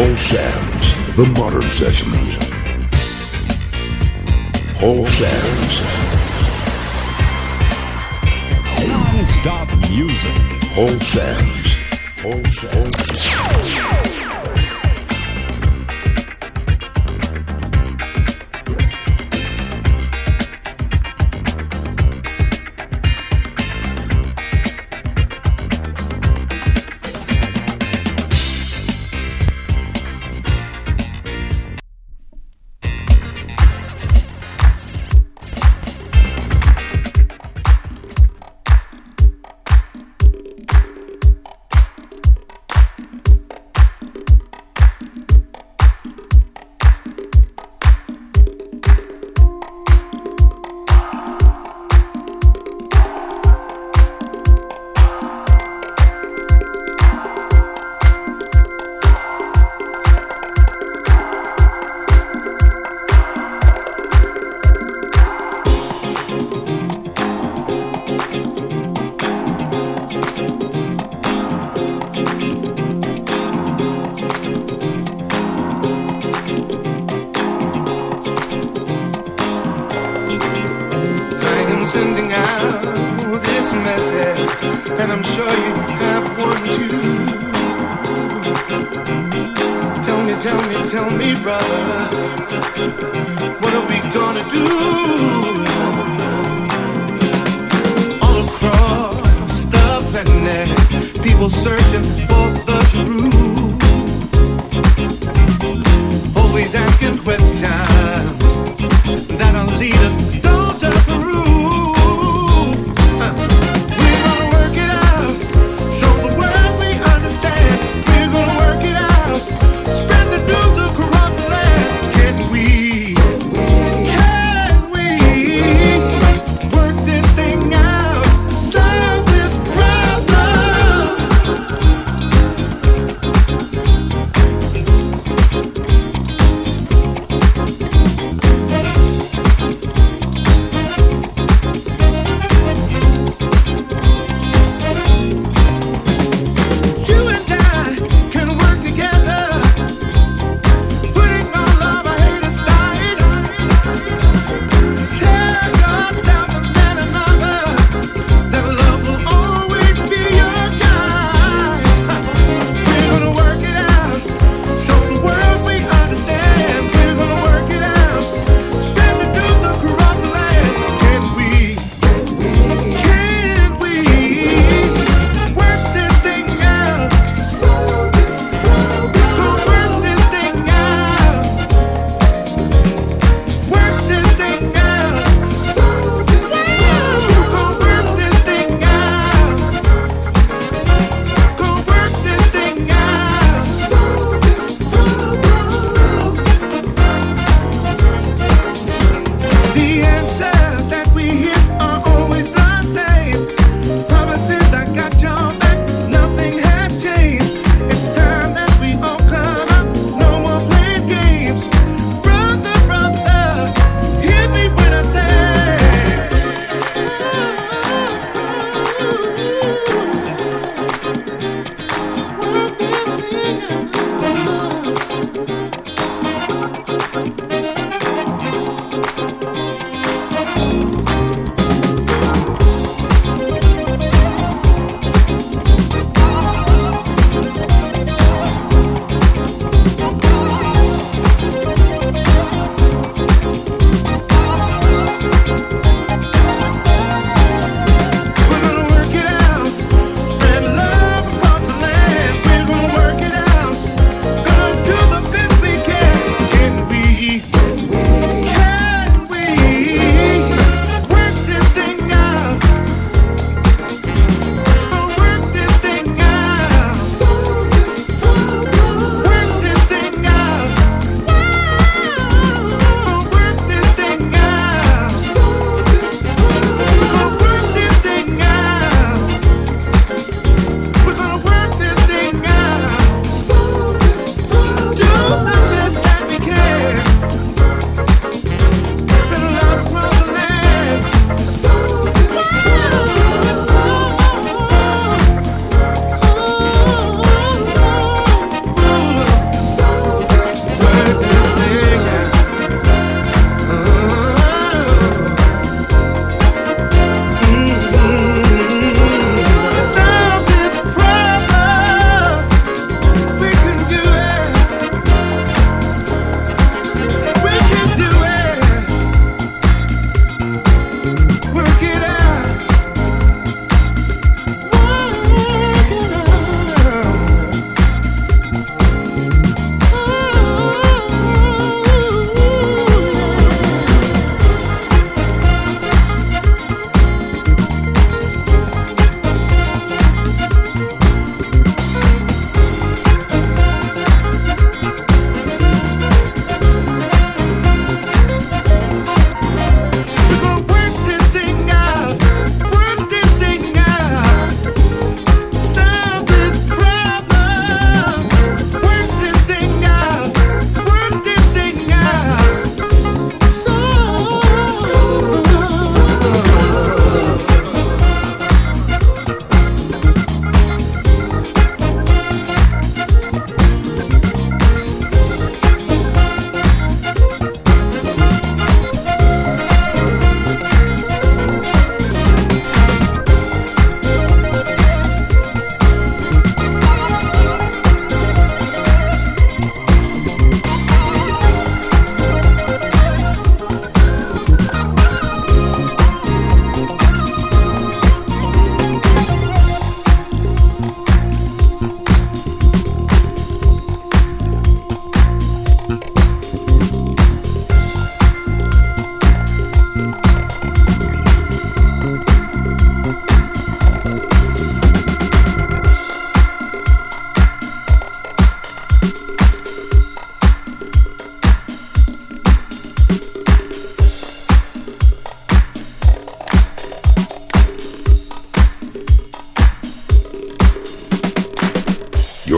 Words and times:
Paul 0.00 0.16
Sam's 0.16 1.14
The 1.14 1.26
Modern 1.38 1.60
Sessions. 1.60 2.38
Paul 4.78 5.04
Sam's. 5.04 5.82
Non-stop 8.88 9.68
music. 9.90 10.36
Paul 10.74 10.98
Sam's. 11.00 11.76
Paul 12.22 12.42
Sam's. 12.46 14.09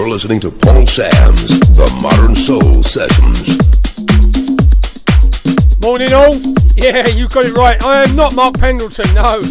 You're 0.03 0.11
listening 0.11 0.41
to 0.41 0.51
Paul 0.51 0.85
Sam's 0.85 1.61
The 1.61 1.89
Modern 2.03 2.35
Soul 2.35 2.83
Sessions. 2.83 3.55
Morning 5.81 6.13
all. 6.13 6.35
Yeah, 6.75 7.07
you 7.07 7.29
got 7.29 7.47
it 7.47 7.53
right. 7.53 7.81
I 7.85 8.03
am 8.03 8.17
not 8.17 8.35
Mark 8.35 8.59
Pendleton, 8.59 9.07
no. 9.15 9.43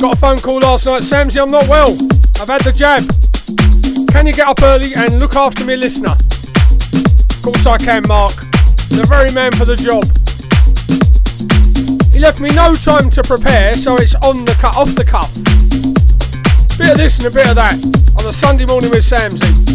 Got 0.00 0.16
a 0.16 0.20
phone 0.20 0.38
call 0.38 0.58
last 0.58 0.86
night. 0.86 1.02
Samsy, 1.02 1.40
I'm 1.40 1.52
not 1.52 1.68
well. 1.68 1.92
I've 2.40 2.48
had 2.48 2.62
the 2.62 2.72
jab. 2.72 3.06
Can 4.10 4.26
you 4.26 4.32
get 4.32 4.48
up 4.48 4.60
early 4.64 4.96
and 4.96 5.20
look 5.20 5.36
after 5.36 5.64
me, 5.64 5.76
listener? 5.76 6.16
Of 7.30 7.42
course 7.44 7.64
I 7.64 7.78
can, 7.78 8.02
Mark. 8.08 8.34
The 8.90 9.06
very 9.08 9.30
man 9.30 9.52
for 9.52 9.64
the 9.64 9.76
job. 9.76 10.02
He 12.12 12.18
left 12.18 12.40
me 12.40 12.48
no 12.48 12.74
time 12.74 13.10
to 13.10 13.22
prepare, 13.22 13.74
so 13.74 13.94
it's 13.94 14.16
on 14.16 14.44
the 14.44 14.54
cut, 14.54 14.76
off 14.76 14.92
the 14.96 15.04
cuff. 15.04 15.32
Bit 16.76 16.90
of 16.90 16.96
this 16.96 17.18
and 17.18 17.28
a 17.28 17.30
bit 17.30 17.46
of 17.46 17.54
that 17.54 18.01
on 18.24 18.28
a 18.28 18.32
Sunday 18.32 18.66
morning 18.66 18.90
with 18.90 19.04
Samsy. 19.04 19.71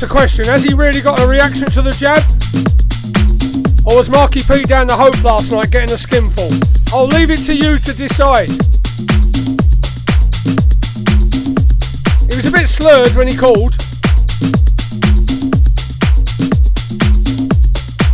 The 0.00 0.06
question, 0.06 0.44
has 0.46 0.64
he 0.64 0.74
really 0.74 1.00
got 1.00 1.20
a 1.20 1.26
reaction 1.26 1.70
to 1.70 1.82
the 1.82 1.92
jab? 1.92 2.18
Or 3.86 3.96
was 3.96 4.08
Marky 4.08 4.40
P 4.40 4.64
down 4.64 4.86
the 4.86 4.96
hope 4.96 5.22
last 5.22 5.52
night 5.52 5.70
getting 5.70 5.94
a 5.94 5.98
skinful? 5.98 6.50
I'll 6.92 7.06
leave 7.06 7.30
it 7.30 7.44
to 7.44 7.54
you 7.54 7.78
to 7.78 7.92
decide. 7.92 8.48
He 12.28 12.36
was 12.36 12.46
a 12.46 12.50
bit 12.50 12.68
slurred 12.68 13.14
when 13.14 13.28
he 13.28 13.36
called. 13.36 13.74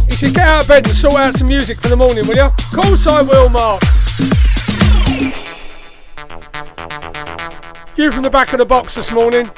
He 0.08 0.16
said, 0.16 0.34
get 0.34 0.48
out 0.48 0.62
of 0.62 0.68
bed 0.68 0.86
and 0.86 0.94
sort 0.94 1.14
out 1.14 1.34
some 1.34 1.48
music 1.48 1.78
for 1.80 1.88
the 1.88 1.96
morning, 1.96 2.26
will 2.26 2.36
you? 2.36 2.42
Of 2.42 2.72
course 2.72 3.06
I 3.06 3.22
will, 3.22 3.48
Mark. 3.48 3.80
Few 7.94 8.10
from 8.12 8.22
the 8.22 8.30
back 8.30 8.52
of 8.52 8.58
the 8.58 8.66
box 8.66 8.96
this 8.96 9.12
morning. 9.12 9.50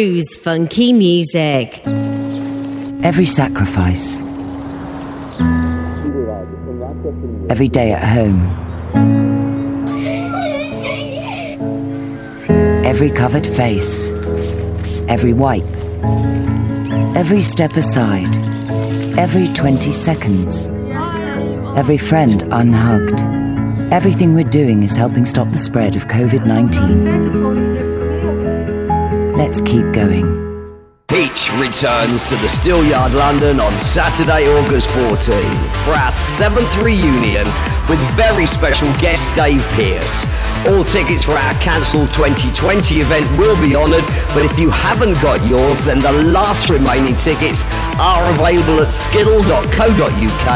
Cruise 0.00 0.34
funky 0.34 0.94
music. 0.94 1.82
Every 3.04 3.26
sacrifice. 3.26 4.18
Every 7.50 7.68
day 7.68 7.92
at 7.92 8.02
home. 8.02 8.40
Every 12.86 13.10
covered 13.10 13.46
face. 13.46 14.12
Every 15.06 15.34
wipe. 15.34 15.64
Every 17.14 17.42
step 17.42 17.76
aside. 17.76 18.34
Every 19.18 19.48
20 19.48 19.92
seconds. 19.92 20.70
Every 21.76 21.98
friend 21.98 22.42
unhugged. 22.50 23.20
Everything 23.92 24.32
we're 24.32 24.48
doing 24.48 24.82
is 24.82 24.96
helping 24.96 25.26
stop 25.26 25.50
the 25.50 25.58
spread 25.58 25.94
of 25.94 26.06
COVID 26.06 26.46
19. 26.46 27.59
Let's 29.40 29.62
keep 29.62 29.90
going. 29.94 30.26
Peach 31.08 31.50
returns 31.56 32.26
to 32.26 32.34
the 32.44 32.46
Steelyard 32.46 33.14
London 33.14 33.58
on 33.58 33.78
Saturday, 33.78 34.46
August 34.46 34.90
14 34.90 35.16
for 35.82 35.94
our 35.96 36.12
seventh 36.12 36.76
reunion 36.76 37.46
with 37.88 37.98
very 38.20 38.46
special 38.46 38.92
guest 39.00 39.34
Dave 39.34 39.62
Pearce. 39.72 40.26
All 40.68 40.84
tickets 40.84 41.24
for 41.24 41.32
our 41.32 41.54
cancelled 41.54 42.12
2020 42.12 42.96
event 42.96 43.24
will 43.38 43.58
be 43.62 43.74
honoured, 43.74 44.04
but 44.36 44.44
if 44.44 44.58
you 44.58 44.68
haven't 44.68 45.14
got 45.22 45.40
yours, 45.48 45.86
then 45.86 46.00
the 46.00 46.12
last 46.12 46.68
remaining 46.68 47.16
tickets 47.16 47.64
are 47.96 48.22
available 48.34 48.82
at 48.82 48.92
skiddle.co.uk 48.92 50.48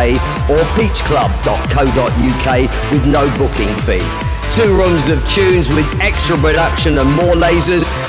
or 0.52 0.60
peachclub.co.uk 0.76 2.48
with 2.92 3.06
no 3.06 3.24
booking 3.38 3.74
fee. 3.88 4.04
Two 4.52 4.76
rooms 4.76 5.08
of 5.08 5.26
tunes 5.26 5.70
with 5.70 5.88
extra 6.00 6.36
production 6.36 6.98
and 6.98 7.10
more 7.16 7.34
lasers 7.34 7.88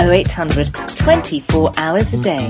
0800 0.00 0.72
24 0.96 1.72
hours 1.76 2.12
a 2.14 2.18
day. 2.18 2.48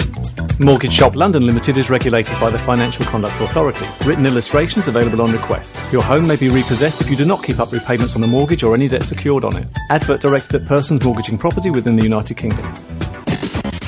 Mortgage 0.59 0.93
Shop 0.93 1.17
London 1.17 1.47
Limited 1.47 1.77
is 1.77 1.91
regulated 1.91 2.39
by 2.41 2.51
the 2.51 2.59
Financial 2.59 3.05
Conduct 3.07 3.41
Authority. 3.41 3.87
Written 4.07 4.27
illustrations 4.27 4.89
available 4.89 5.23
on 5.23 5.33
request. 5.33 5.77
Your 5.93 6.03
home 6.03 6.27
may 6.27 6.37
be 6.37 6.49
repossessed 6.49 7.01
if 7.01 7.11
you 7.11 7.17
do 7.17 7.25
not 7.25 7.43
keep 7.43 7.59
up 7.59 7.73
repayments 7.73 8.15
on 8.15 8.21
the 8.21 8.27
mortgage 8.27 8.63
or 8.63 8.75
any 8.75 8.89
debt 8.89 9.03
secured 9.03 9.45
on 9.45 9.57
it. 9.57 9.67
Advert 9.91 10.21
directed 10.21 10.63
at 10.63 10.69
persons 10.69 11.05
mortgaging 11.05 11.39
property 11.39 11.71
within 11.71 11.97
the 11.97 12.05
United 12.05 12.37
Kingdom. 12.37 12.65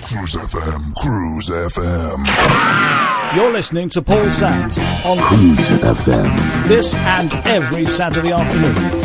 Cruise 0.03 0.35
FM, 0.37 0.95
Cruise 0.97 1.51
FM. 1.51 3.37
You're 3.37 3.53
listening 3.53 3.89
to 3.91 4.03
Paul 4.03 4.31
Sams 4.31 4.79
on 5.05 5.19
Cruise 5.19 5.71
FM. 5.81 6.69
this 6.69 6.95
and 6.95 7.33
every 7.47 7.85
Saturday 7.87 8.33
afternoon. 8.33 9.04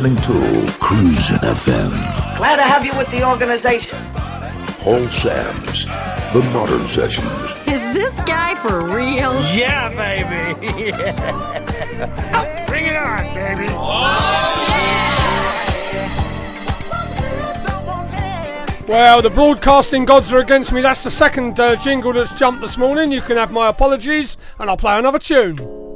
Listening 0.00 0.16
to 0.16 0.32
Cruise 0.78 1.28
FM. 1.28 1.90
Glad 2.38 2.56
to 2.56 2.62
have 2.62 2.86
you 2.86 2.96
with 2.96 3.10
the 3.10 3.22
organization. 3.28 3.98
Paul 4.78 5.06
Sams, 5.08 5.84
The 6.32 6.42
Modern 6.54 6.86
Sessions. 6.86 7.28
Is 7.66 7.82
this 7.92 8.18
guy 8.20 8.54
for 8.54 8.82
real? 8.82 9.34
Yeah, 9.54 9.90
baby. 9.90 10.54
Bring 12.66 12.86
it 12.86 12.96
on, 12.96 13.34
baby. 13.34 13.66
Well, 18.90 19.20
the 19.20 19.30
broadcasting 19.30 20.06
gods 20.06 20.32
are 20.32 20.40
against 20.40 20.72
me. 20.72 20.80
That's 20.80 21.04
the 21.04 21.10
second 21.10 21.60
uh, 21.60 21.76
jingle 21.76 22.14
that's 22.14 22.32
jumped 22.38 22.62
this 22.62 22.78
morning. 22.78 23.12
You 23.12 23.20
can 23.20 23.36
have 23.36 23.52
my 23.52 23.68
apologies, 23.68 24.38
and 24.58 24.70
I'll 24.70 24.78
play 24.78 24.98
another 24.98 25.18
tune. 25.18 25.89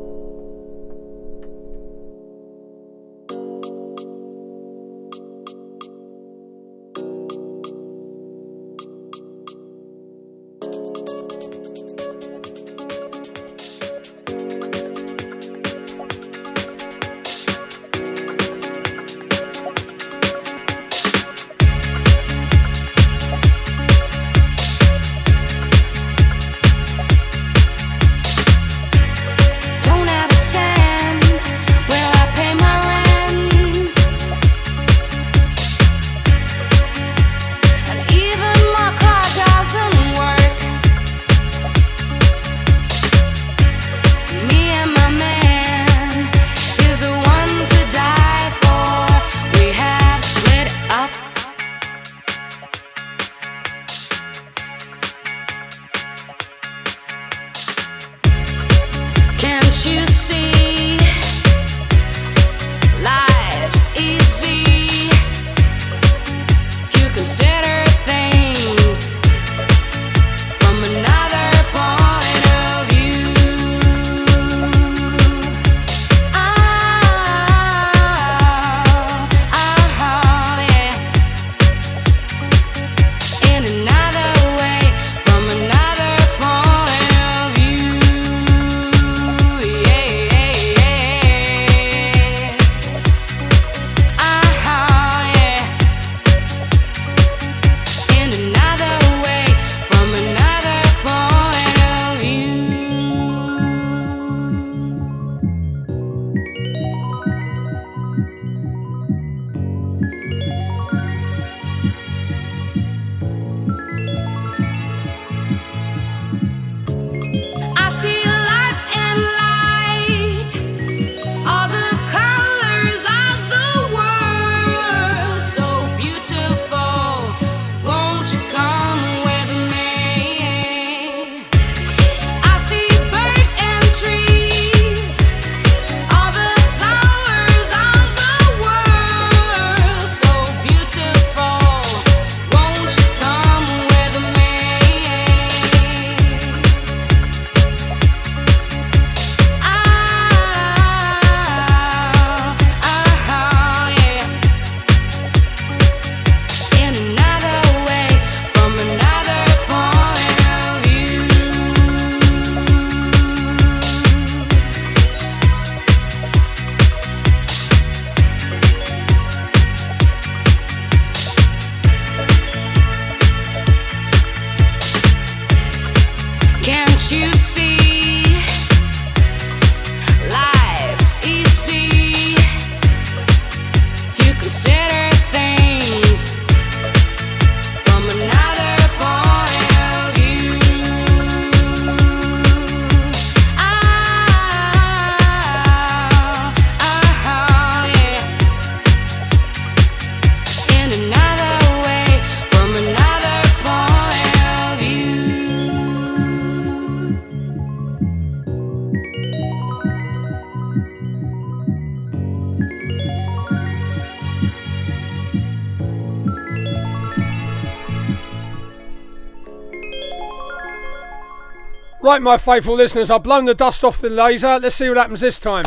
my 222.23 222.39
faithful 222.39 222.77
listeners, 222.77 223.11
I've 223.11 223.23
blown 223.23 223.45
the 223.45 223.55
dust 223.55 223.85
off 223.85 224.01
the 224.01 224.11
laser. 224.11 224.59
Let's 224.59 224.77
see 224.77 224.89
what 224.89 224.99
happens 224.99 225.21
this 225.21 225.39
time. 225.39 225.65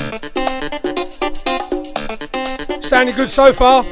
Sounding 2.83 3.15
good 3.15 3.29
so 3.29 3.51
far. 3.53 3.83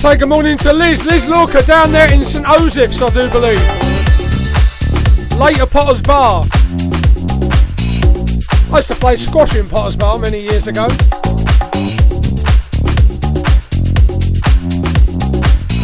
Say 0.00 0.16
good 0.16 0.30
morning 0.30 0.56
to 0.56 0.72
Liz. 0.72 1.04
Liz 1.04 1.28
Lorca 1.28 1.62
down 1.66 1.92
there 1.92 2.10
in 2.10 2.24
St. 2.24 2.42
Joseph's, 2.46 3.02
I 3.02 3.08
do 3.10 3.28
believe. 3.28 3.60
Later 5.38 5.66
Potters 5.66 6.00
Bar. 6.00 6.42
I 8.72 8.76
used 8.76 8.88
to 8.88 8.94
play 8.94 9.16
squash 9.16 9.54
in 9.56 9.68
Potters 9.68 9.96
Bar 9.96 10.18
many 10.18 10.38
years 10.38 10.68
ago. 10.68 10.86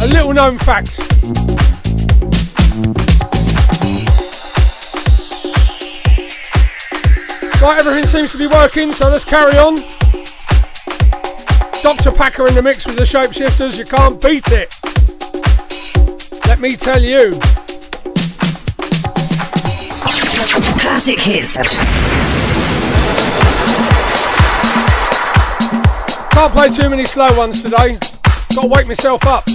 A 0.01 0.07
little 0.07 0.33
known 0.33 0.57
fact. 0.57 0.97
Right, 7.61 7.77
everything 7.77 8.07
seems 8.07 8.31
to 8.31 8.39
be 8.39 8.47
working, 8.47 8.93
so 8.93 9.09
let's 9.09 9.23
carry 9.23 9.59
on. 9.59 9.96
Dr. 11.87 12.11
Packer 12.11 12.45
in 12.49 12.53
the 12.53 12.61
mix 12.61 12.85
with 12.85 12.97
the 12.97 13.05
shapeshifters, 13.05 13.77
you 13.77 13.85
can't 13.85 14.21
beat 14.21 14.43
it. 14.51 14.69
Let 16.45 16.59
me 16.59 16.75
tell 16.75 17.01
you. 17.01 17.39
Classic 20.81 21.17
hits. 21.17 21.55
Can't 26.33 26.51
play 26.51 26.67
too 26.67 26.89
many 26.89 27.05
slow 27.05 27.29
ones 27.37 27.63
today. 27.63 27.97
Gotta 28.53 28.67
wake 28.67 28.87
myself 28.87 29.25
up. 29.25 29.45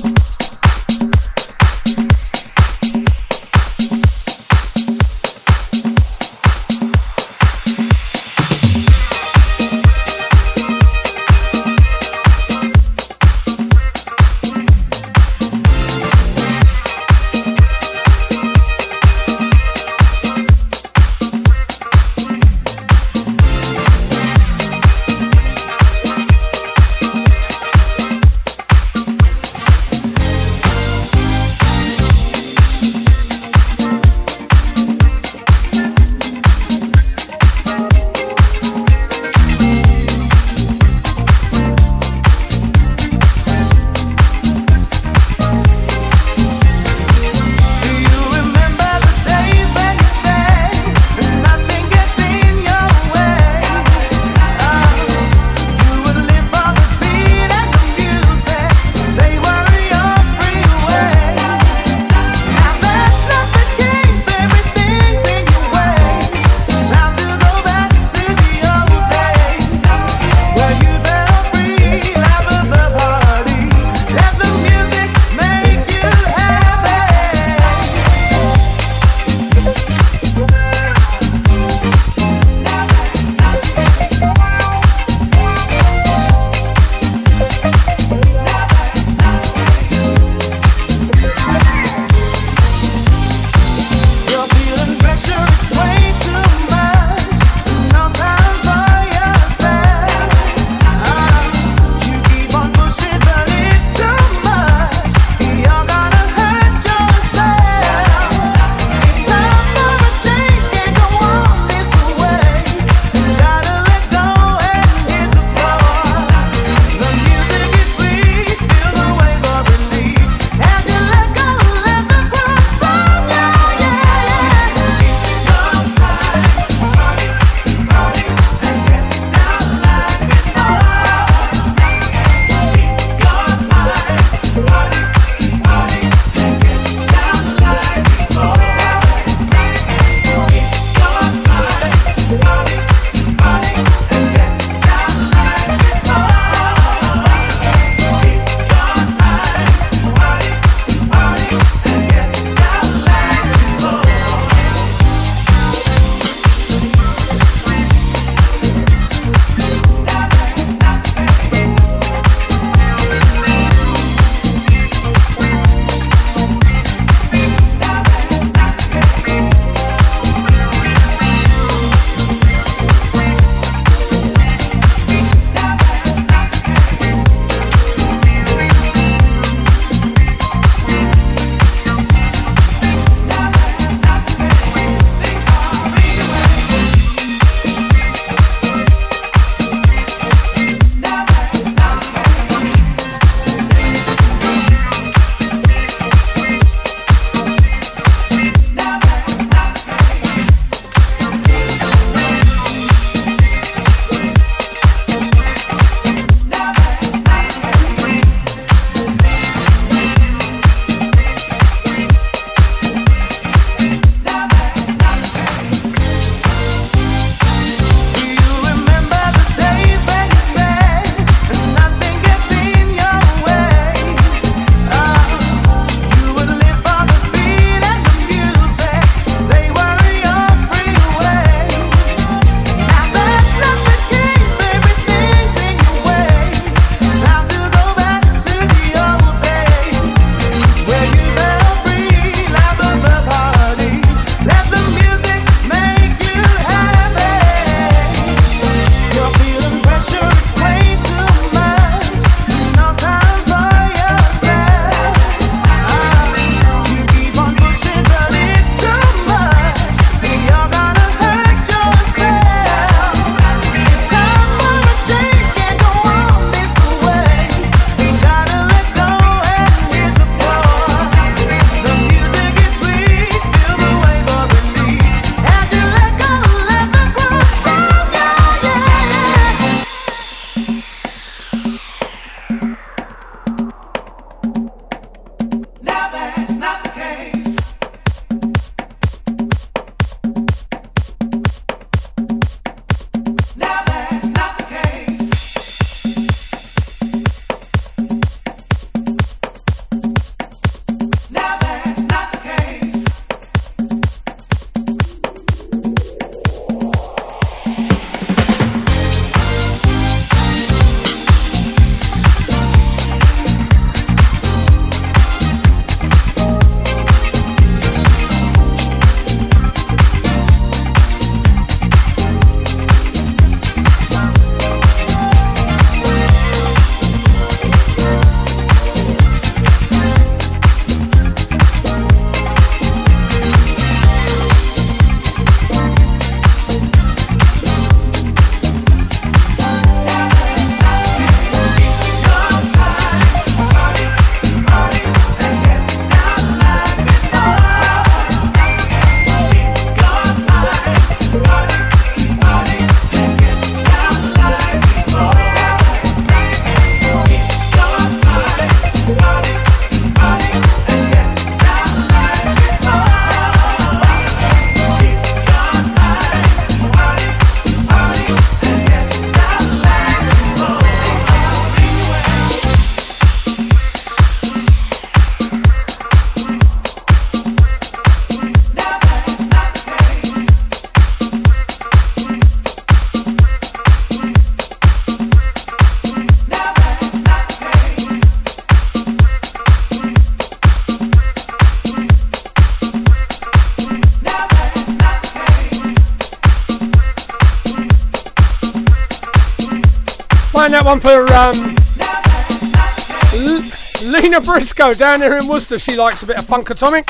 Lena 404.83 404.95
down 404.97 405.20
there 405.20 405.39
in 405.39 405.47
Worcester. 405.47 405.78
She 405.78 405.97
likes 405.97 406.22
a 406.24 406.26
bit 406.26 406.39
of 406.39 406.45
Funkatomic. 406.45 407.07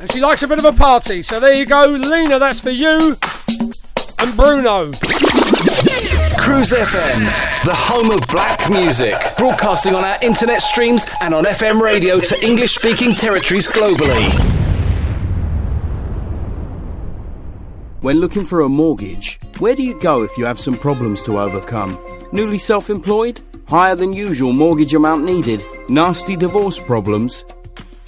And 0.00 0.12
she 0.12 0.20
likes 0.20 0.42
a 0.42 0.48
bit 0.48 0.58
of 0.58 0.64
a 0.66 0.72
party. 0.72 1.22
So 1.22 1.40
there 1.40 1.54
you 1.54 1.64
go, 1.64 1.86
Lena, 1.86 2.38
that's 2.38 2.60
for 2.60 2.70
you. 2.70 3.14
And 4.20 4.36
Bruno. 4.36 4.92
Cruise 6.38 6.72
FM, 6.72 7.24
the 7.64 7.74
home 7.74 8.10
of 8.10 8.26
black 8.28 8.68
music, 8.70 9.14
broadcasting 9.38 9.94
on 9.94 10.04
our 10.04 10.18
internet 10.22 10.60
streams 10.60 11.06
and 11.22 11.32
on 11.32 11.44
FM 11.44 11.80
radio 11.80 12.20
to 12.20 12.44
English 12.44 12.74
speaking 12.74 13.14
territories 13.14 13.68
globally. 13.68 14.30
When 18.02 18.20
looking 18.20 18.44
for 18.44 18.60
a 18.60 18.68
mortgage, 18.68 19.40
where 19.58 19.74
do 19.74 19.82
you 19.82 19.98
go 19.98 20.22
if 20.22 20.36
you 20.36 20.44
have 20.44 20.60
some 20.60 20.76
problems 20.76 21.22
to 21.22 21.40
overcome? 21.40 21.98
Newly 22.32 22.58
self 22.58 22.90
employed? 22.90 23.40
Higher 23.68 23.96
than 23.96 24.12
usual 24.12 24.52
mortgage 24.52 24.94
amount 24.94 25.24
needed? 25.24 25.60
Nasty 25.88 26.36
divorce 26.36 26.78
problems? 26.78 27.44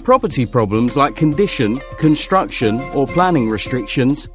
Property 0.05 0.45
problems 0.45 0.95
like 0.95 1.17
condition, 1.17 1.81
construction, 1.97 2.79
or 2.95 3.05
planning 3.05 3.49
restrictions? 3.49 4.29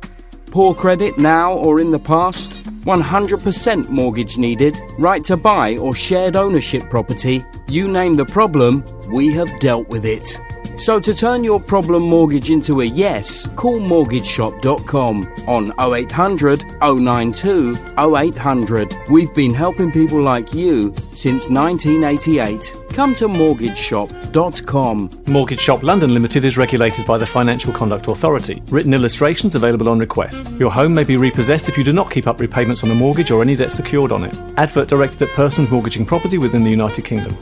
Poor 0.51 0.75
credit 0.75 1.17
now 1.17 1.55
or 1.55 1.81
in 1.81 1.93
the 1.93 1.99
past? 1.99 2.53
100% 2.85 3.89
mortgage 3.89 4.37
needed? 4.37 4.79
Right 4.99 5.25
to 5.25 5.39
buy 5.39 5.79
or 5.79 5.95
shared 5.95 6.37
ownership 6.37 6.91
property? 6.91 7.43
You 7.69 7.89
name 7.89 8.15
the 8.15 8.27
problem, 8.27 8.85
we 9.11 9.33
have 9.33 9.59
dealt 9.61 9.89
with 9.89 10.05
it. 10.05 10.39
So 10.77 10.99
to 11.01 11.15
turn 11.15 11.45
your 11.45 11.61
problem 11.61 12.03
mortgage 12.03 12.51
into 12.51 12.81
a 12.81 12.85
yes, 12.85 13.49
call 13.55 13.79
mortgageshop.com 13.79 15.33
on 15.47 15.73
0800 15.81 16.65
092 16.83 17.79
0800. 17.97 18.95
We've 19.09 19.33
been 19.33 19.55
helping 19.55 19.93
people 19.93 20.21
like 20.21 20.53
you 20.53 20.93
since 21.15 21.49
1988. 21.49 22.75
Come 22.91 23.15
to 23.15 23.29
mortgageshop.com. 23.29 25.11
Mortgage 25.27 25.61
Shop 25.61 25.83
London 25.83 26.13
Limited 26.15 26.45
is 26.45 26.57
regulated 26.57 27.07
by 27.07 27.19
the 27.19 27.27
Financial 27.27 27.73
Conduct 27.73 28.09
Authority. 28.09 28.63
Written 28.69 28.95
illustrations 28.95 29.55
available 29.55 29.89
on 29.89 29.99
request. 29.99 30.51
Your 30.59 30.71
home 30.71 30.95
may 30.95 31.05
be 31.05 31.17
repossessed 31.17 31.69
if 31.69 31.79
you 31.79 31.85
do 31.85 31.93
not 31.93 32.11
keep 32.11 32.27
up 32.27 32.41
repayments 32.41 32.85
on 32.85 32.91
a 32.91 32.95
mortgage 32.95 33.31
or 33.31 33.43
any 33.43 33.57
debt 33.57 33.71
secured 33.71 34.13
on 34.13 34.25
it. 34.25 34.37
Advert 34.57 34.89
directed 34.89 35.23
at 35.23 35.29
persons 35.31 35.71
mortgaging 35.71 36.07
property 36.07 36.39
within 36.39 36.65
the 36.65 36.71
United 36.71 37.05
Kingdom. 37.05 37.37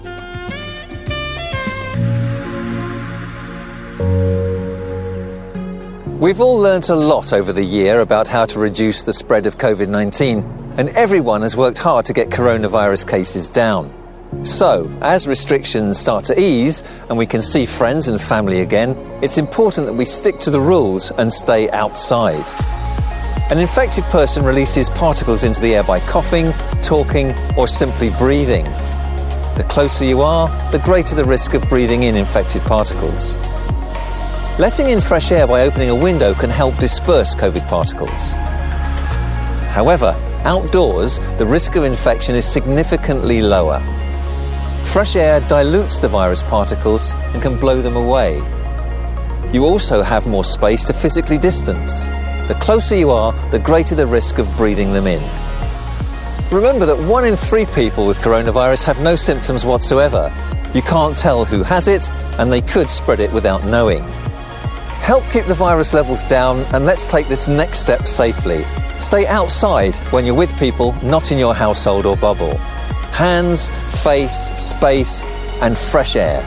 We've 6.22 6.40
all 6.40 6.56
learnt 6.56 6.88
a 6.88 6.94
lot 6.94 7.32
over 7.32 7.52
the 7.52 7.64
year 7.64 8.00
about 8.00 8.28
how 8.28 8.44
to 8.46 8.60
reduce 8.60 9.02
the 9.02 9.12
spread 9.12 9.44
of 9.44 9.58
COVID 9.58 9.88
19, 9.88 10.61
and 10.76 10.88
everyone 10.90 11.42
has 11.42 11.56
worked 11.56 11.78
hard 11.78 12.04
to 12.06 12.12
get 12.12 12.30
coronavirus 12.30 13.08
cases 13.08 13.48
down. 13.48 13.92
So, 14.44 14.90
as 15.02 15.28
restrictions 15.28 15.98
start 15.98 16.24
to 16.26 16.40
ease 16.40 16.82
and 17.08 17.18
we 17.18 17.26
can 17.26 17.42
see 17.42 17.66
friends 17.66 18.08
and 18.08 18.18
family 18.18 18.60
again, 18.62 18.96
it's 19.22 19.36
important 19.36 19.86
that 19.86 19.92
we 19.92 20.06
stick 20.06 20.38
to 20.40 20.50
the 20.50 20.60
rules 20.60 21.10
and 21.10 21.30
stay 21.30 21.70
outside. 21.70 22.44
An 23.50 23.58
infected 23.58 24.04
person 24.04 24.42
releases 24.44 24.88
particles 24.88 25.44
into 25.44 25.60
the 25.60 25.74
air 25.74 25.82
by 25.82 26.00
coughing, 26.00 26.52
talking, 26.82 27.34
or 27.58 27.68
simply 27.68 28.08
breathing. 28.08 28.64
The 29.56 29.66
closer 29.68 30.06
you 30.06 30.22
are, 30.22 30.48
the 30.72 30.78
greater 30.78 31.14
the 31.14 31.24
risk 31.24 31.52
of 31.52 31.68
breathing 31.68 32.04
in 32.04 32.16
infected 32.16 32.62
particles. 32.62 33.36
Letting 34.58 34.88
in 34.88 35.02
fresh 35.02 35.30
air 35.30 35.46
by 35.46 35.62
opening 35.62 35.90
a 35.90 35.94
window 35.94 36.32
can 36.32 36.48
help 36.48 36.78
disperse 36.78 37.36
COVID 37.36 37.68
particles. 37.68 38.32
However, 39.72 40.16
outdoors, 40.44 41.18
the 41.38 41.46
risk 41.46 41.76
of 41.76 41.84
infection 41.84 42.34
is 42.34 42.44
significantly 42.44 43.42
lower. 43.42 43.80
Fresh 44.84 45.16
air 45.16 45.40
dilutes 45.48 45.98
the 45.98 46.08
virus 46.08 46.42
particles 46.42 47.12
and 47.32 47.40
can 47.40 47.58
blow 47.58 47.80
them 47.80 47.96
away. 47.96 48.36
You 49.52 49.64
also 49.64 50.02
have 50.02 50.26
more 50.26 50.44
space 50.44 50.84
to 50.86 50.92
physically 50.92 51.38
distance. 51.38 52.06
The 52.48 52.58
closer 52.60 52.96
you 52.96 53.10
are, 53.10 53.32
the 53.50 53.58
greater 53.58 53.94
the 53.94 54.06
risk 54.06 54.38
of 54.38 54.56
breathing 54.56 54.92
them 54.92 55.06
in. 55.06 55.22
Remember 56.50 56.84
that 56.84 56.98
one 57.08 57.24
in 57.24 57.36
three 57.36 57.66
people 57.66 58.06
with 58.06 58.18
coronavirus 58.18 58.84
have 58.84 59.00
no 59.00 59.16
symptoms 59.16 59.64
whatsoever. 59.64 60.32
You 60.74 60.82
can't 60.82 61.16
tell 61.16 61.44
who 61.44 61.62
has 61.62 61.88
it, 61.88 62.10
and 62.38 62.52
they 62.52 62.60
could 62.60 62.90
spread 62.90 63.20
it 63.20 63.32
without 63.32 63.64
knowing. 63.64 64.04
Help 65.02 65.28
keep 65.30 65.46
the 65.46 65.54
virus 65.54 65.92
levels 65.92 66.22
down, 66.22 66.60
and 66.72 66.86
let's 66.86 67.08
take 67.08 67.26
this 67.26 67.48
next 67.48 67.80
step 67.80 68.06
safely. 68.06 68.62
Stay 69.00 69.26
outside 69.26 69.96
when 70.12 70.24
you're 70.24 70.36
with 70.36 70.56
people 70.60 70.94
not 71.02 71.32
in 71.32 71.38
your 71.38 71.56
household 71.56 72.06
or 72.06 72.16
bubble. 72.16 72.56
Hands, 73.10 73.68
face, 74.00 74.52
space, 74.56 75.24
and 75.60 75.76
fresh 75.76 76.14
air. 76.14 76.40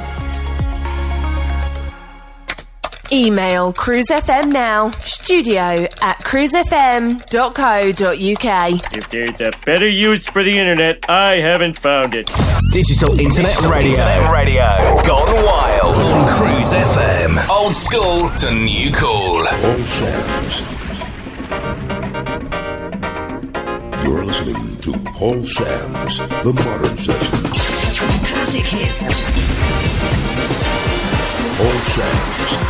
Email 3.16 3.72
Cruise 3.72 4.08
FM 4.10 4.52
now, 4.52 4.90
studio 5.06 5.88
at 6.02 6.18
cruisefm.co.uk. 6.18 7.22
If 8.94 9.10
there's 9.10 9.40
a 9.40 9.52
better 9.66 9.88
use 9.88 10.26
for 10.26 10.44
the 10.44 10.60
internet, 10.60 11.10
I 11.10 11.40
haven't 11.40 11.80
found 11.80 12.14
it. 12.14 12.30
Digital 12.74 13.18
Internet 13.18 13.52
Digital 13.52 13.72
Radio. 13.72 13.92
Internet 13.92 14.32
Radio. 14.34 14.66
Gone 15.08 15.34
wild. 15.46 15.96
Cruise 16.36 16.74
FM. 16.74 17.48
Old 17.48 17.74
school 17.74 18.30
to 18.40 18.52
new 18.52 18.92
cool. 18.92 19.48
All 19.64 19.84
Sam's. 19.86 20.62
You're 24.04 24.26
listening 24.26 24.76
to 24.82 24.92
Paul 25.14 25.46
Sams 25.46 26.18
The 26.18 26.52
Modern 26.54 26.98
Sessions. 26.98 27.98
Classic 28.28 28.66
hits. 28.66 29.04
Paul 31.58 31.80
Sams. 31.82 32.65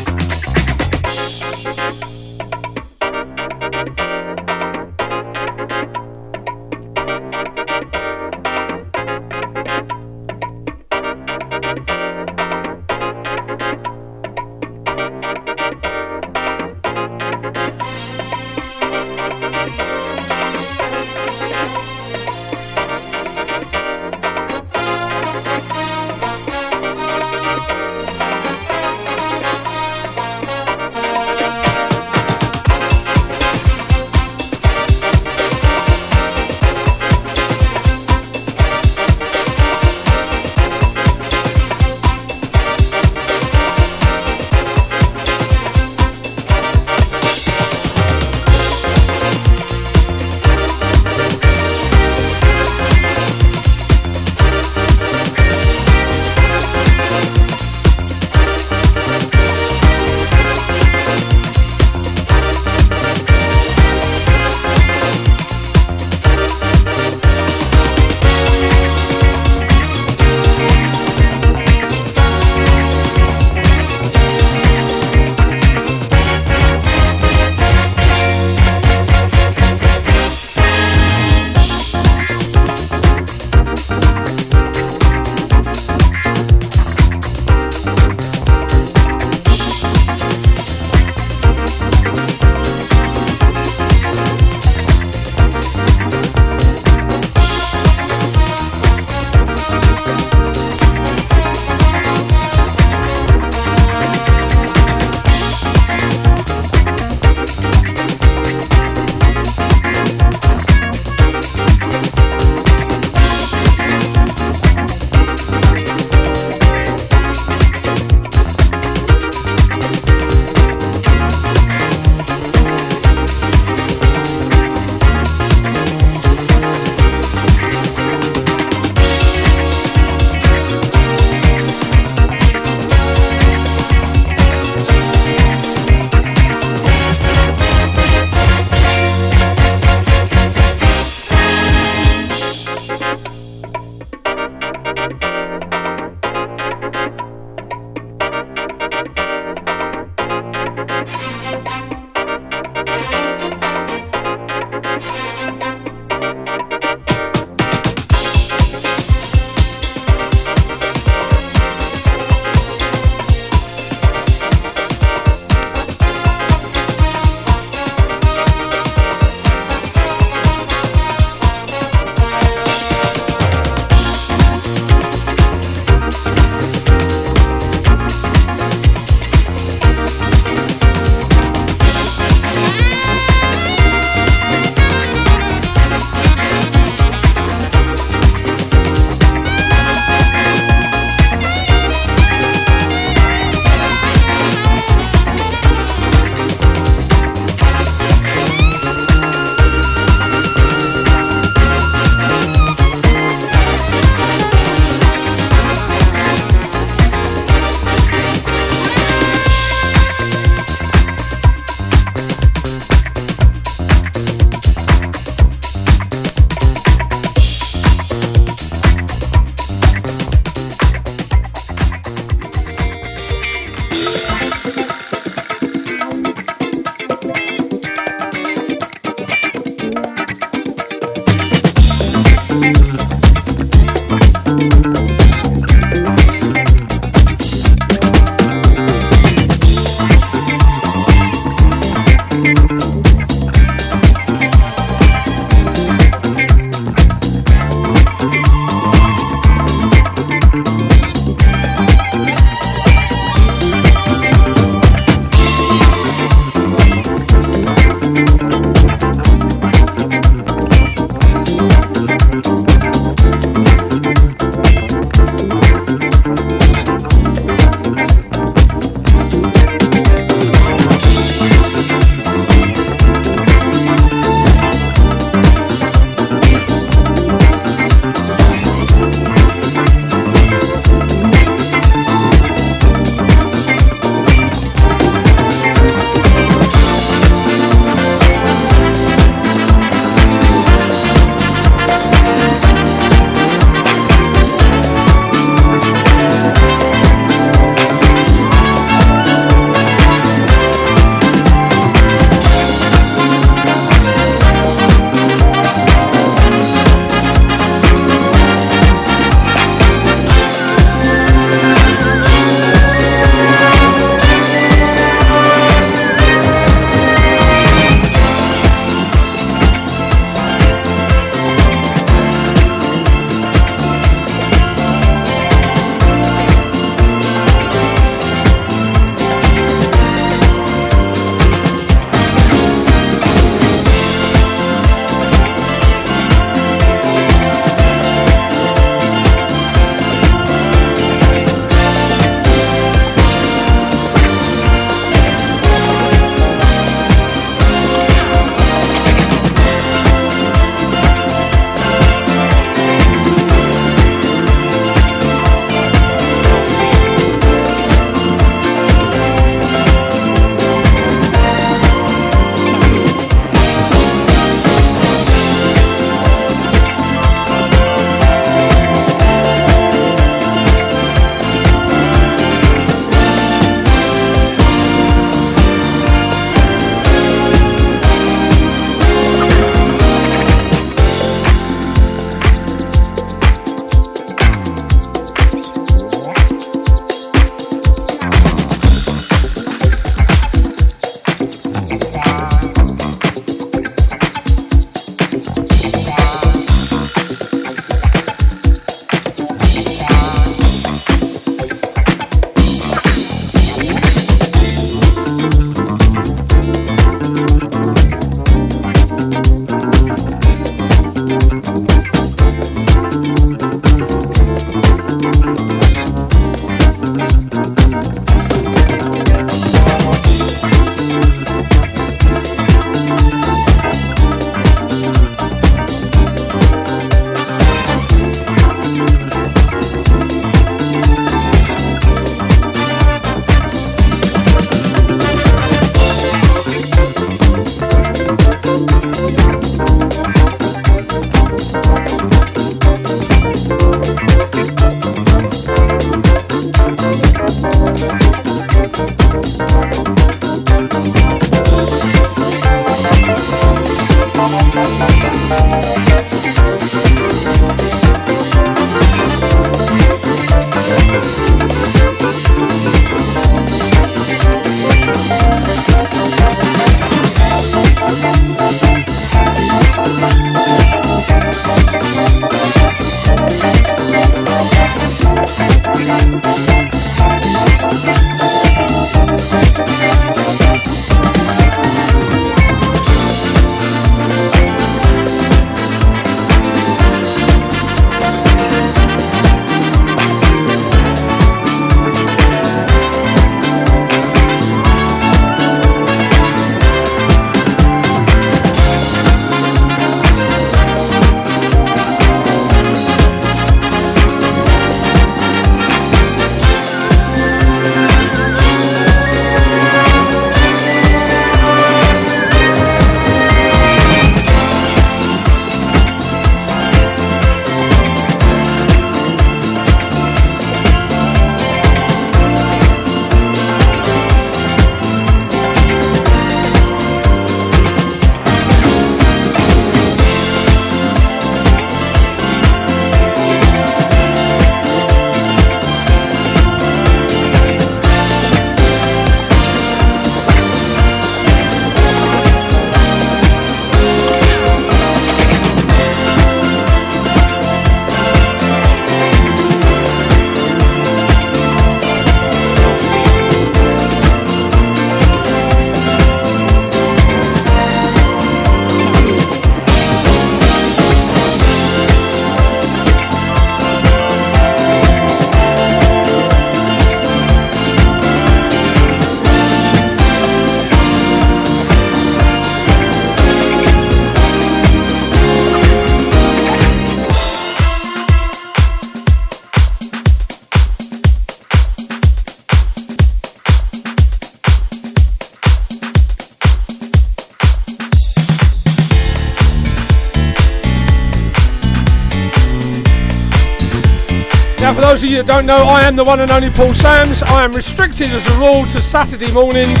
Don't 595.46 595.64
know, 595.64 595.76
I 595.76 596.02
am 596.02 596.16
the 596.16 596.24
one 596.24 596.40
and 596.40 596.50
only 596.50 596.70
Paul 596.70 596.92
Sams. 596.92 597.40
I 597.44 597.62
am 597.62 597.72
restricted 597.72 598.32
as 598.32 598.44
a 598.48 598.58
rule 598.58 598.84
to 598.86 599.00
Saturday 599.00 599.50
mornings, 599.52 600.00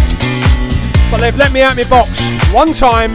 but 1.08 1.20
they've 1.20 1.36
let 1.36 1.52
me 1.52 1.62
out 1.62 1.76
my 1.76 1.84
box 1.84 2.28
one 2.52 2.72
time. 2.72 3.14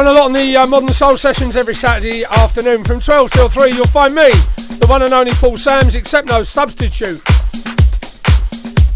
A 0.00 0.02
lot 0.02 0.16
on 0.16 0.32
the 0.32 0.56
uh, 0.56 0.66
Modern 0.66 0.88
Soul 0.88 1.18
sessions 1.18 1.56
every 1.56 1.74
Saturday 1.74 2.24
afternoon 2.24 2.84
from 2.84 3.00
12 3.00 3.30
till 3.32 3.48
3. 3.50 3.72
You'll 3.72 3.86
find 3.86 4.14
me, 4.14 4.30
the 4.78 4.86
one 4.88 5.02
and 5.02 5.12
only 5.12 5.32
Paul 5.32 5.58
Sams, 5.58 5.94
except 5.94 6.26
no 6.26 6.42
substitute. 6.42 7.22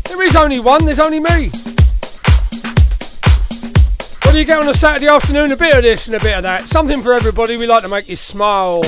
There 0.05 0.23
is 0.23 0.35
only 0.35 0.61
one, 0.61 0.87
there's 0.87 0.99
only 0.99 1.21
me. 1.21 1.51
What 4.23 4.33
do 4.33 4.39
you 4.39 4.47
get 4.47 4.59
on 4.59 4.67
a 4.67 4.73
Saturday 4.73 5.09
afternoon? 5.09 5.53
A 5.53 5.57
bit 5.57 5.77
of 5.77 5.83
this 5.83 6.07
and 6.07 6.17
a 6.17 6.21
bit 6.21 6.39
of 6.39 6.43
that. 6.45 6.71
Something 6.71 7.03
for 7.03 7.13
everybody. 7.13 7.59
We 7.59 7.67
like 7.67 7.83
to 7.83 7.89
make 7.91 8.09
you 8.09 8.17
smile. 8.17 8.81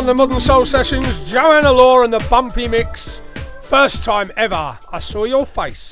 On 0.00 0.06
the 0.06 0.14
Modern 0.14 0.40
Soul 0.40 0.64
Sessions. 0.64 1.30
Joanna 1.30 1.70
Law 1.70 2.04
and 2.04 2.10
the 2.10 2.26
Bumpy 2.30 2.66
Mix. 2.66 3.20
First 3.60 4.02
time 4.02 4.30
ever 4.34 4.78
I 4.90 4.98
saw 4.98 5.24
your 5.24 5.44
face. 5.44 5.90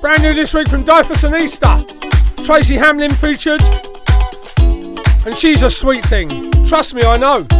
Brand 0.00 0.22
new 0.22 0.32
this 0.32 0.54
week 0.54 0.68
from 0.68 0.82
Dyfus 0.82 1.24
and 1.24 1.34
Easter. 1.36 1.76
Tracy 2.44 2.76
Hamlin 2.76 3.12
featured. 3.12 3.60
And 5.26 5.36
she's 5.36 5.62
a 5.62 5.68
sweet 5.68 6.02
thing. 6.06 6.50
Trust 6.64 6.94
me, 6.94 7.02
I 7.02 7.18
know. 7.18 7.59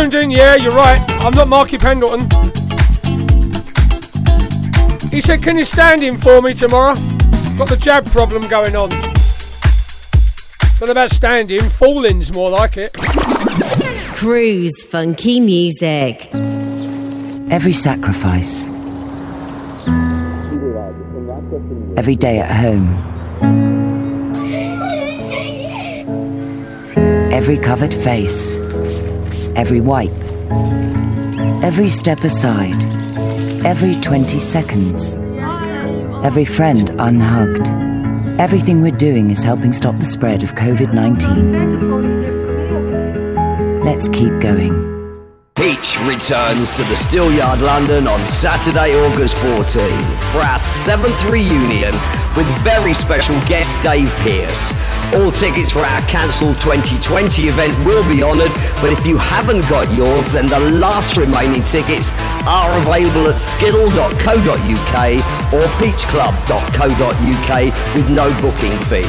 Tuned 0.00 0.14
in, 0.14 0.30
yeah, 0.30 0.54
you're 0.54 0.72
right. 0.72 0.98
I'm 1.22 1.34
not 1.34 1.48
Marky 1.48 1.76
Pendleton. 1.76 2.20
He 5.10 5.20
said, 5.20 5.42
Can 5.42 5.58
you 5.58 5.64
stand 5.64 6.02
in 6.02 6.18
for 6.18 6.40
me 6.40 6.54
tomorrow? 6.54 6.94
Got 7.58 7.68
the 7.68 7.76
jab 7.78 8.06
problem 8.06 8.48
going 8.48 8.76
on. 8.76 8.88
Not 10.80 10.88
about 10.88 11.10
standing, 11.10 11.60
falling's 11.60 12.32
more 12.32 12.48
like 12.48 12.78
it. 12.78 12.94
Cruise 14.14 14.82
funky 14.84 15.38
music. 15.38 16.30
Every 17.50 17.74
sacrifice. 17.74 18.66
Every 21.98 22.16
day 22.16 22.38
at 22.38 22.50
home. 22.50 22.88
Every 27.32 27.58
covered 27.58 27.92
face. 27.92 28.59
Every 29.60 29.80
wipe. 29.82 30.10
Every 31.62 31.90
step 31.90 32.24
aside. 32.24 32.82
Every 33.62 33.94
20 33.96 34.38
seconds. 34.38 35.16
Every 36.24 36.46
friend 36.46 36.88
unhugged. 36.98 37.68
Everything 38.40 38.80
we're 38.80 38.96
doing 38.96 39.30
is 39.30 39.44
helping 39.44 39.74
stop 39.74 39.98
the 39.98 40.06
spread 40.06 40.42
of 40.42 40.54
COVID 40.54 40.94
19. 40.94 43.84
Let's 43.84 44.08
keep 44.08 44.32
going. 44.40 44.72
Peach 45.56 45.98
returns 46.06 46.72
to 46.72 46.82
the 46.84 46.94
Steelyard 46.94 47.60
London 47.60 48.08
on 48.08 48.24
Saturday, 48.24 48.94
August 48.94 49.36
14 49.36 49.66
for 50.32 50.38
our 50.38 50.58
seventh 50.58 51.22
reunion 51.26 51.92
with 52.34 52.46
very 52.64 52.94
special 52.94 53.38
guest 53.40 53.76
Dave 53.82 54.10
Pearce. 54.20 54.72
All 55.12 55.32
tickets 55.32 55.72
for 55.72 55.80
our 55.80 56.02
cancelled 56.02 56.60
2020 56.60 57.48
event 57.48 57.76
will 57.84 58.06
be 58.08 58.22
honoured, 58.22 58.52
but 58.80 58.92
if 58.92 59.04
you 59.04 59.16
haven't 59.18 59.68
got 59.68 59.92
yours, 59.92 60.30
then 60.32 60.46
the 60.46 60.60
last 60.78 61.16
remaining 61.16 61.64
tickets 61.64 62.12
are 62.46 62.70
available 62.80 63.26
at 63.28 63.36
skiddle.co.uk 63.36 64.14
or 65.52 65.66
peachclub.co.uk 65.82 67.50
with 67.96 68.08
no 68.10 68.30
booking 68.40 68.78
fee. 68.86 69.02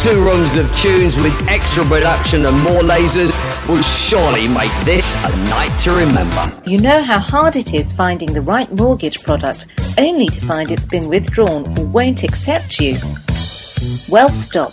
Two 0.00 0.24
rooms 0.24 0.56
of 0.56 0.74
tunes 0.74 1.14
with 1.16 1.32
extra 1.48 1.84
production 1.84 2.46
and 2.46 2.60
more 2.62 2.82
lasers 2.82 3.38
will 3.68 3.80
surely 3.80 4.48
make 4.48 4.72
this 4.84 5.14
a 5.14 5.30
night 5.50 5.78
to 5.82 5.92
remember. 5.92 6.52
You 6.66 6.80
know 6.80 7.00
how 7.00 7.20
hard 7.20 7.54
it 7.54 7.72
is 7.72 7.92
finding 7.92 8.32
the 8.32 8.42
right 8.42 8.70
mortgage 8.72 9.22
product 9.22 9.66
only 9.98 10.26
to 10.26 10.44
find 10.46 10.72
it's 10.72 10.84
been 10.84 11.08
withdrawn 11.08 11.78
or 11.78 11.86
won't 11.86 12.24
accept 12.24 12.80
you? 12.80 12.96
Well, 14.08 14.30
stop. 14.30 14.72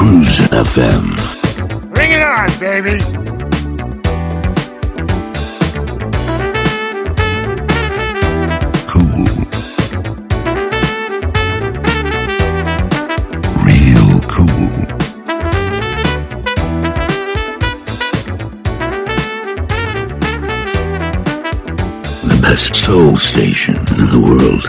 Cruise 0.00 0.38
FM. 0.48 1.12
Bring 1.92 2.12
it 2.12 2.22
on, 2.22 2.48
baby. 2.58 2.96
Real 13.62 14.20
cool. 14.22 14.70
The 22.24 22.38
best 22.40 22.74
soul 22.74 23.18
station 23.18 23.76
in 23.76 24.06
the 24.06 24.20
world. 24.24 24.64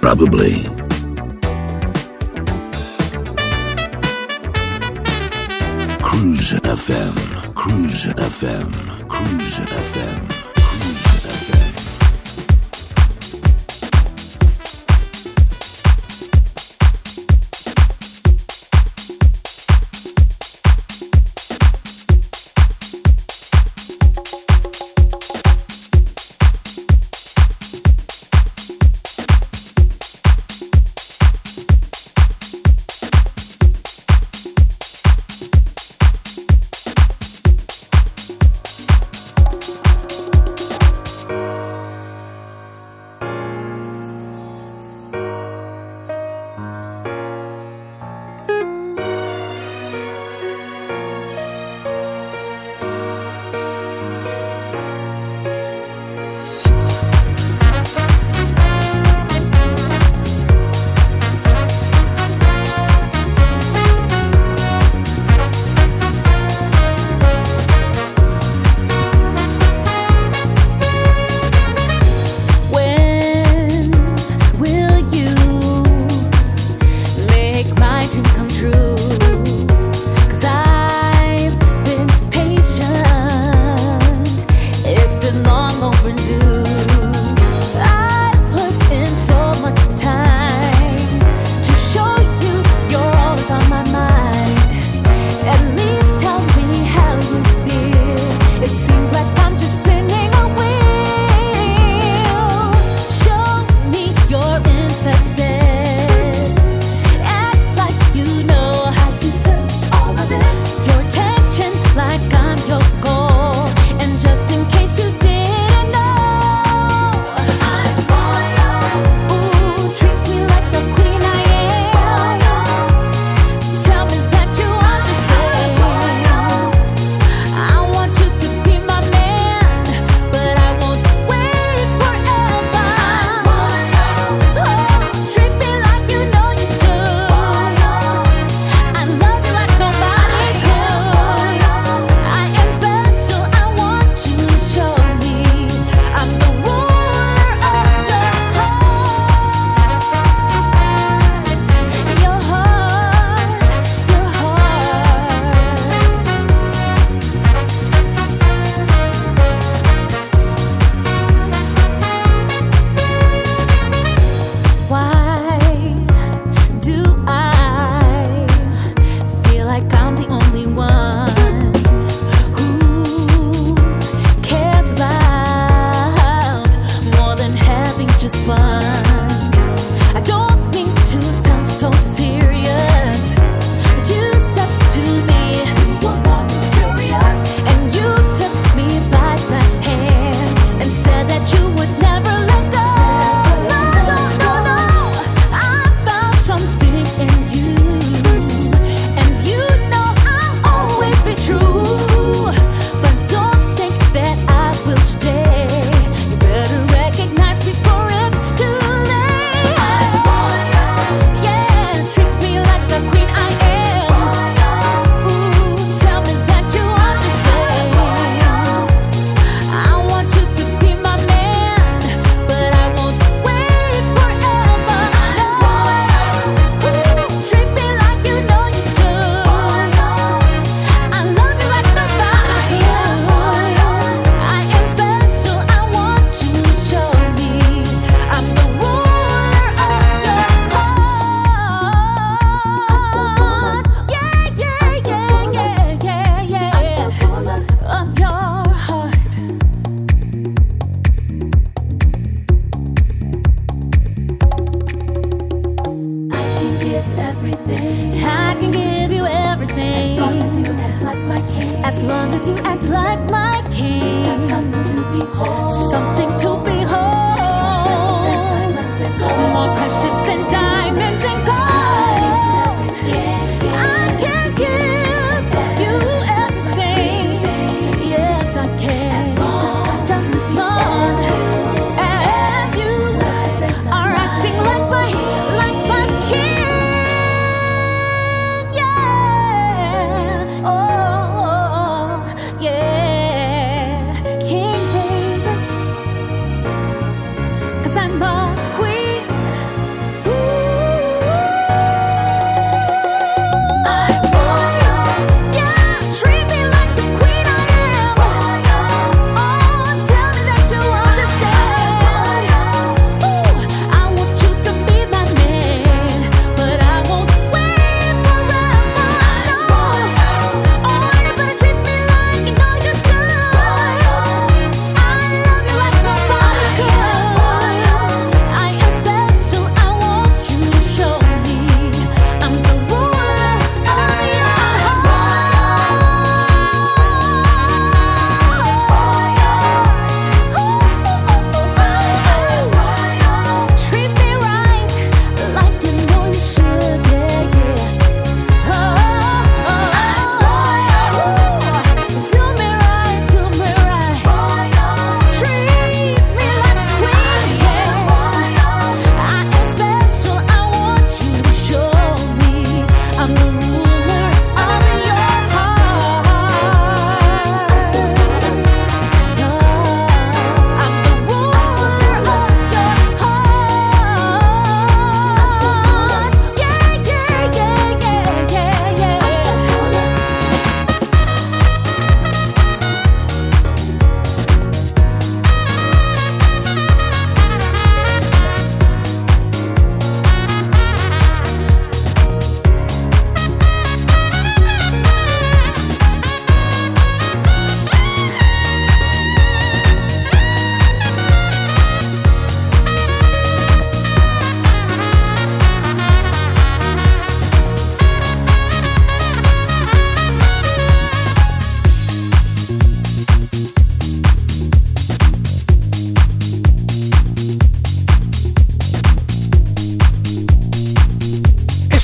Probably. 0.00 0.83
FM. 6.86 7.54
Cruise 7.54 8.04
FM. 8.12 9.08
Cruise 9.08 9.56
FM. 9.56 10.33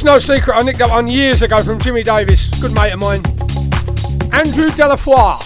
It's 0.01 0.07
no 0.07 0.19
secret 0.19 0.55
I 0.57 0.63
nicked 0.63 0.79
that 0.79 0.89
one 0.89 1.09
years 1.09 1.43
ago 1.43 1.63
from 1.63 1.79
Jimmy 1.79 2.03
Davis, 2.03 2.49
good 2.59 2.73
mate 2.73 2.93
of 2.93 3.01
mine. 3.01 3.23
Andrew 4.33 4.71
Delafoy 4.71 5.37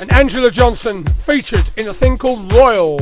and 0.00 0.12
Angela 0.12 0.52
Johnson 0.52 1.04
featured 1.04 1.68
in 1.76 1.88
a 1.88 1.92
thing 1.92 2.16
called 2.16 2.52
Royal. 2.52 3.00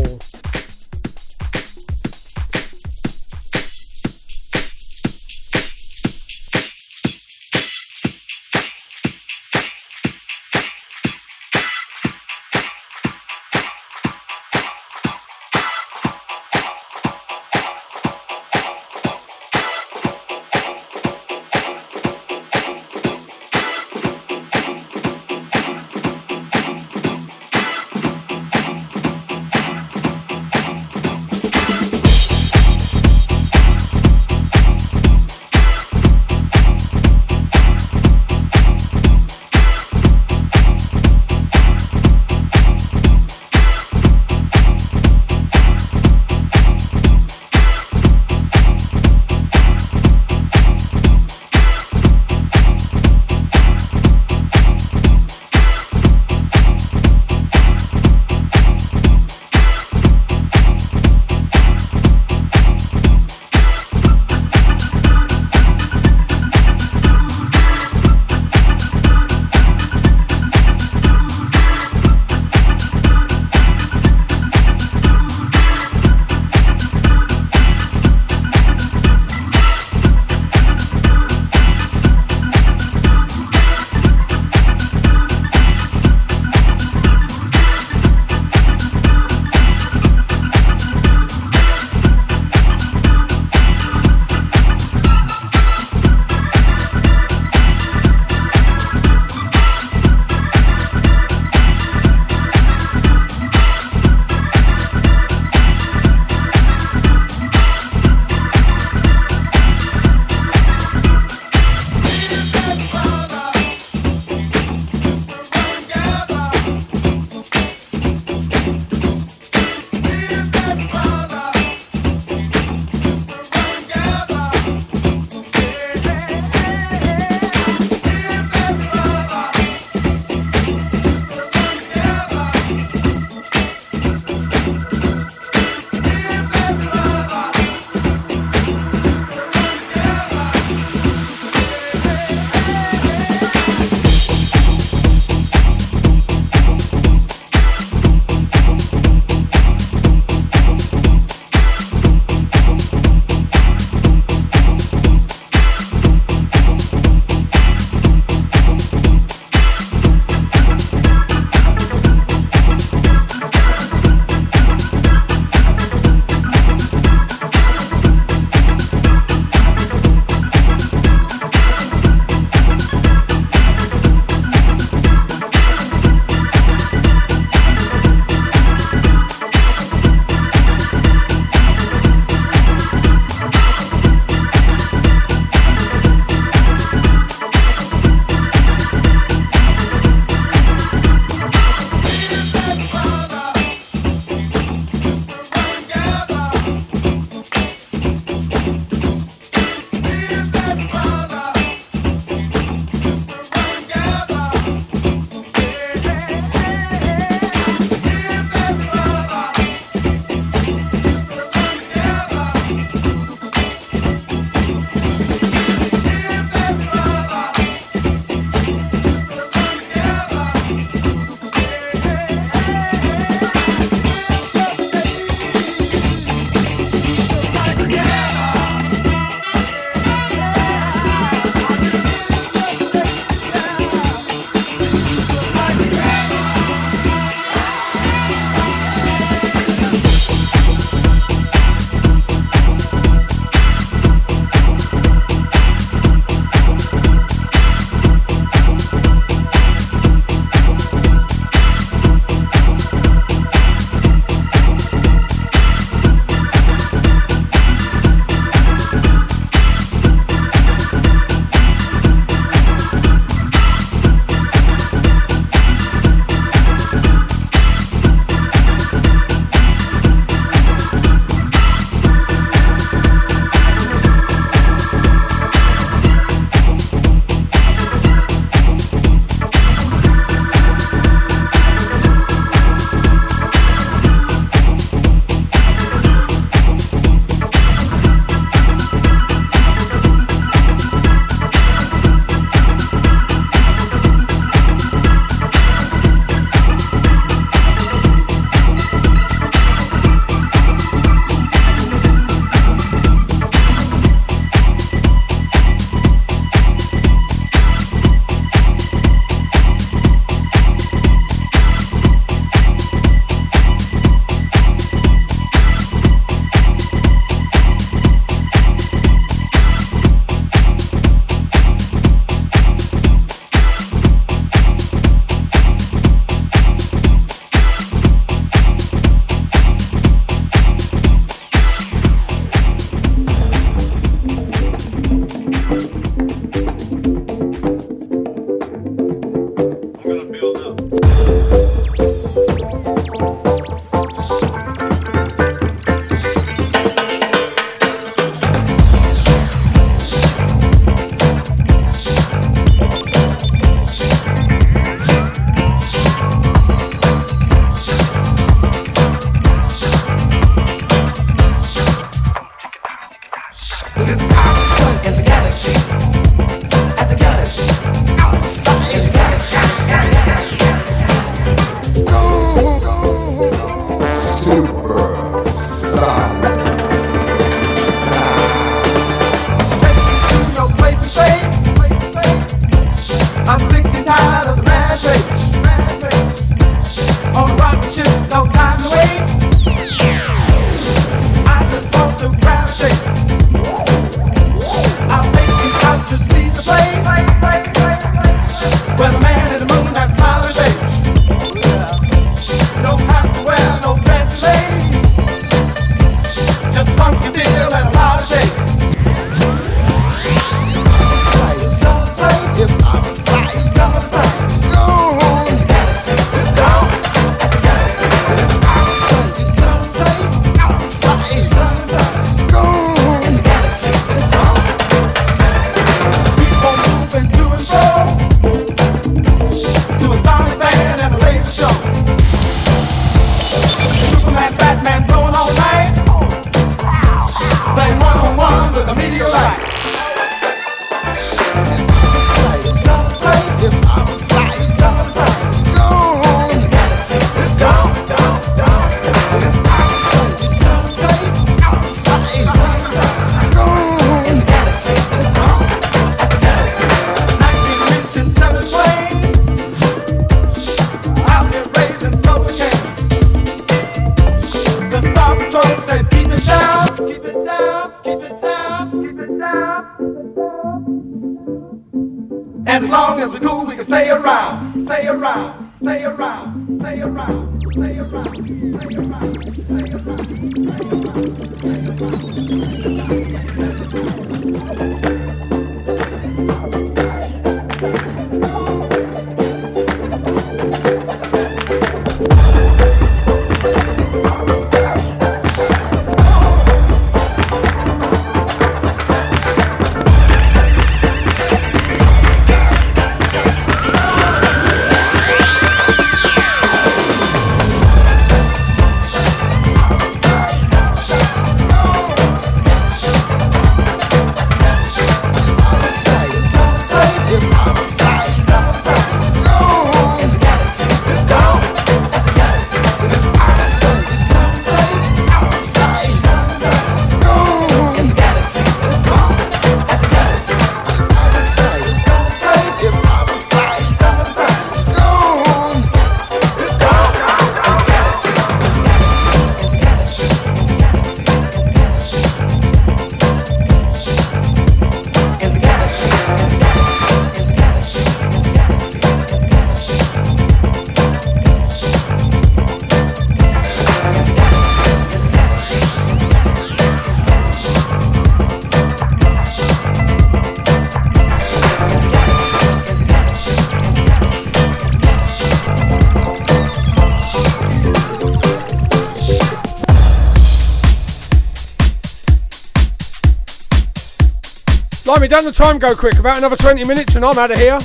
Done. 575.28 575.44
the 575.44 575.52
time 575.52 575.78
go 575.78 575.94
quick? 575.94 576.18
About 576.18 576.38
another 576.38 576.56
20 576.56 576.84
minutes 576.84 577.14
and 577.14 577.22
I'm 577.22 577.36
out 577.36 577.50
of 577.50 577.58
here. 577.58 577.78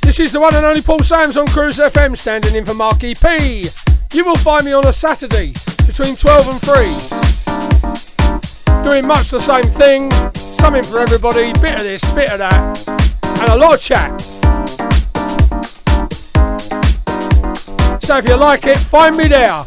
This 0.00 0.18
is 0.18 0.32
the 0.32 0.40
one 0.40 0.54
and 0.54 0.64
only 0.64 0.80
Paul 0.80 1.00
Sams 1.00 1.36
on 1.36 1.46
Cruise 1.48 1.76
FM 1.76 2.16
standing 2.16 2.54
in 2.54 2.64
for 2.64 2.72
Marky 2.72 3.14
P. 3.14 3.68
You 4.14 4.24
will 4.24 4.36
find 4.36 4.64
me 4.64 4.72
on 4.72 4.86
a 4.86 4.94
Saturday 4.94 5.52
between 5.86 6.16
12 6.16 6.48
and 6.48 6.58
3. 6.60 6.74
Doing 8.82 9.06
much 9.06 9.28
the 9.30 9.40
same 9.40 9.64
thing, 9.74 10.10
something 10.34 10.84
for 10.84 11.00
everybody, 11.00 11.52
bit 11.60 11.76
of 11.76 11.82
this, 11.82 12.02
bit 12.14 12.30
of 12.30 12.38
that, 12.38 12.88
and 13.40 13.50
a 13.50 13.56
lot 13.56 13.74
of 13.74 13.80
chat. 13.80 14.18
So 18.02 18.16
if 18.16 18.26
you 18.26 18.36
like 18.36 18.64
it, 18.66 18.78
find 18.78 19.18
me 19.18 19.28
there. 19.28 19.66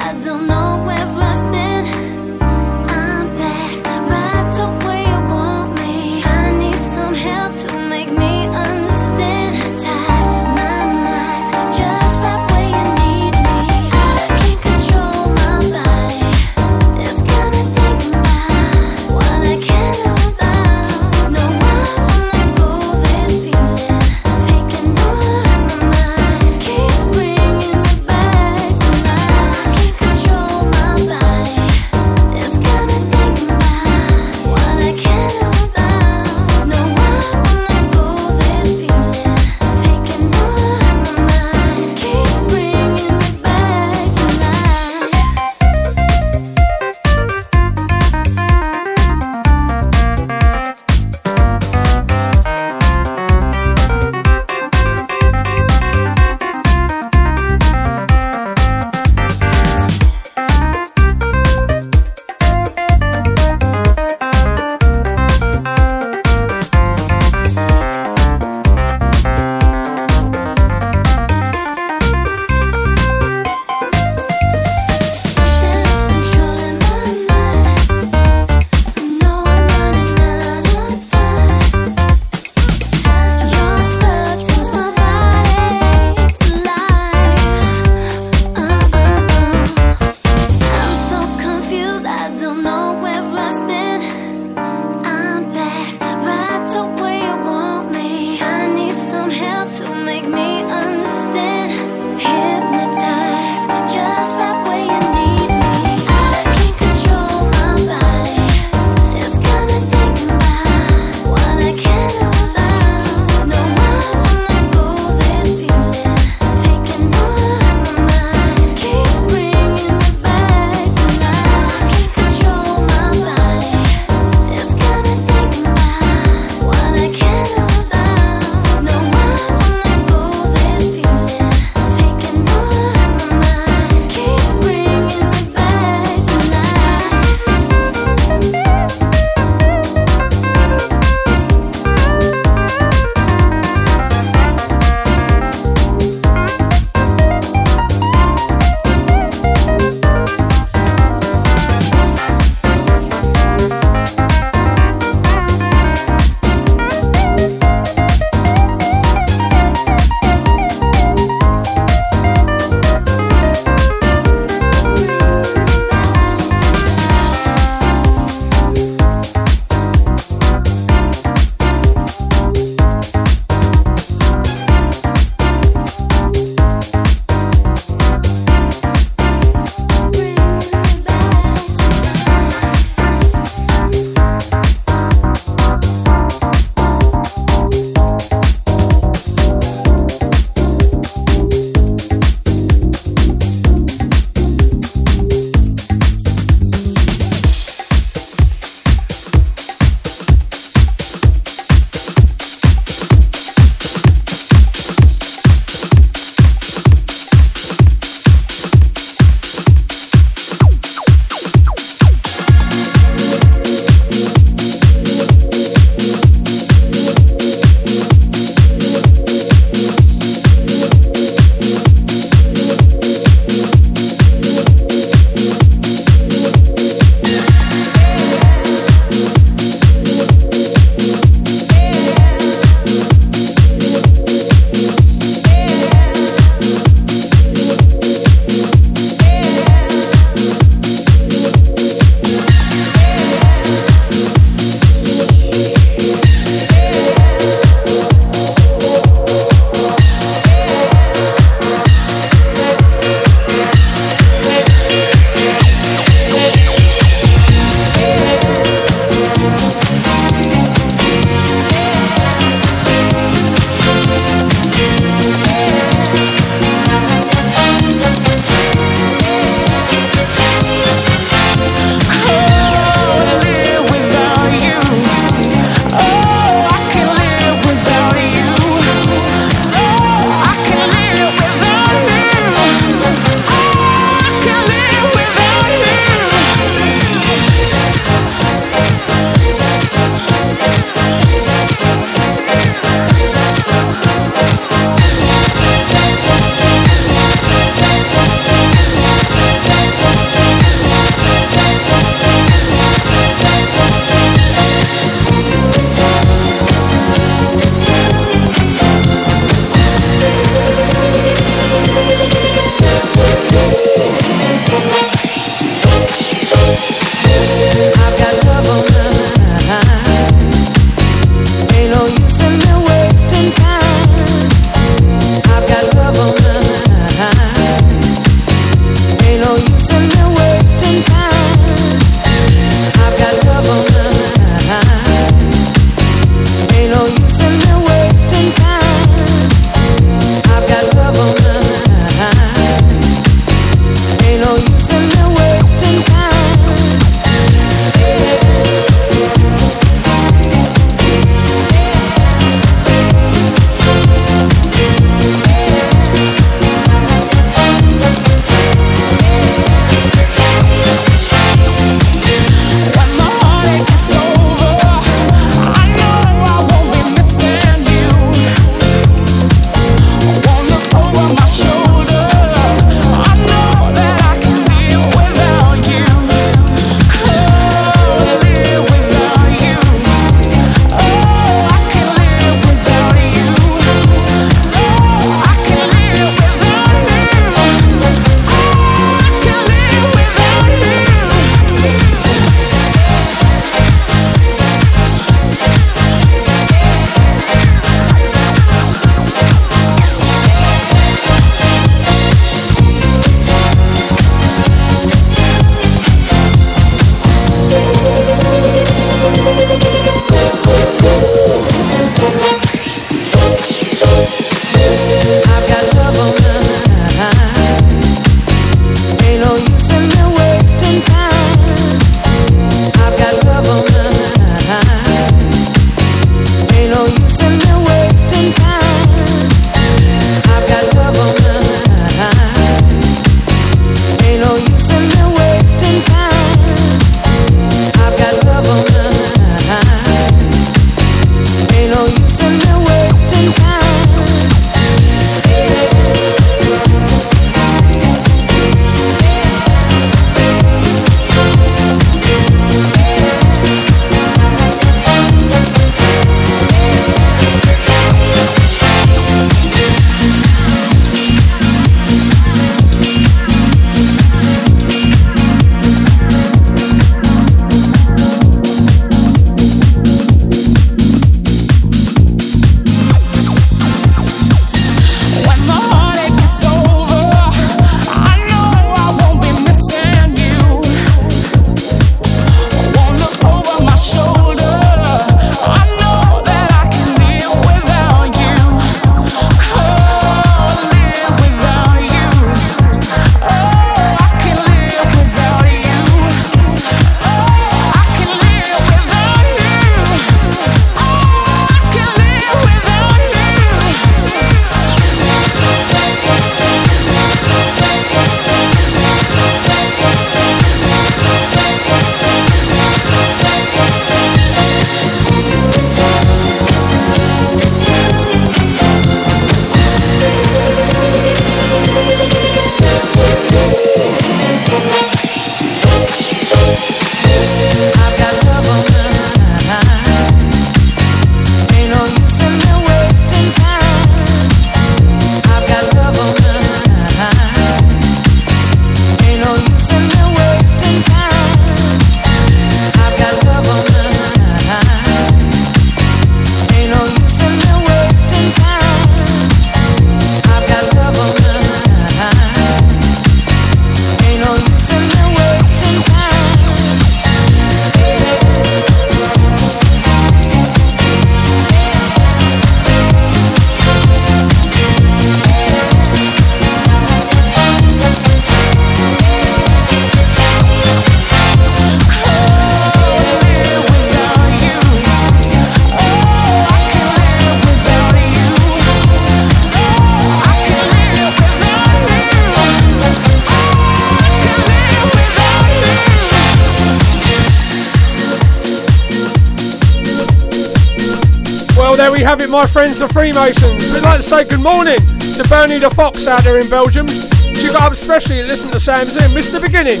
Freemasons. 593.24 593.90
We'd 593.94 594.02
like 594.02 594.20
to 594.20 594.22
say 594.22 594.44
good 594.44 594.60
morning 594.60 594.98
to 594.98 595.46
Bernie 595.48 595.78
the 595.78 595.88
Fox 595.88 596.26
out 596.26 596.44
there 596.44 596.60
in 596.60 596.68
Belgium. 596.68 597.08
She 597.08 597.68
got 597.68 597.80
up 597.80 597.92
especially 597.92 598.42
to 598.42 598.44
listen 598.44 598.70
to 598.70 598.78
Sam's 598.78 599.16
in, 599.16 599.32
missed 599.32 599.50
the 599.50 599.60
beginning. 599.60 600.00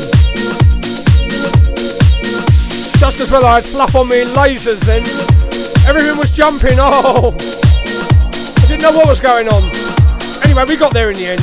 Just 3.00 3.20
as 3.20 3.30
well 3.30 3.46
I 3.46 3.54
had 3.54 3.64
fluff 3.64 3.94
on 3.94 4.10
me 4.10 4.24
lasers 4.24 4.78
then. 4.80 5.00
Everything 5.88 6.18
was 6.18 6.32
jumping, 6.32 6.74
oh! 6.78 7.34
I 7.38 8.66
didn't 8.66 8.82
know 8.82 8.92
what 8.92 9.08
was 9.08 9.20
going 9.20 9.48
on. 9.48 9.62
Anyway, 10.44 10.66
we 10.68 10.76
got 10.76 10.92
there 10.92 11.10
in 11.10 11.16
the 11.16 11.26
end. 11.26 11.40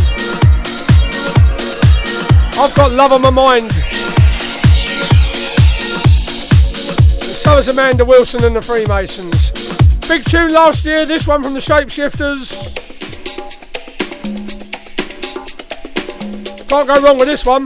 I've 2.60 2.76
got 2.76 2.91
love 2.91 3.12
on 3.12 3.24
my 3.24 3.32
mind. 3.32 3.72
So 7.41 7.56
has 7.56 7.70
Amanda 7.70 8.06
Wilson 8.06 8.44
and 8.44 8.56
the 8.56 8.62
Freemasons. 8.62 9.81
Big 10.12 10.26
tune 10.26 10.52
last 10.52 10.84
year, 10.84 11.06
this 11.06 11.26
one 11.26 11.42
from 11.42 11.54
the 11.54 11.62
Shapeshifters. 11.62 12.52
Can't 16.68 16.86
go 16.86 17.02
wrong 17.02 17.18
with 17.18 17.30
this 17.30 17.46
one. 17.46 17.66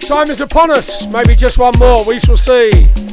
Time 0.00 0.30
is 0.30 0.40
upon 0.40 0.70
us. 0.70 1.06
Maybe 1.08 1.36
just 1.36 1.58
one 1.58 1.74
more, 1.78 2.02
we 2.06 2.18
shall 2.18 2.38
see. 2.38 3.05